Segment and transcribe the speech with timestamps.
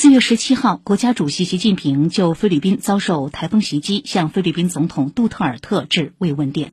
[0.00, 6.66] 四月十七号国家主席习近平就菲律宾遭受台风袭击向菲律宾总统杜特尔特致慰问电。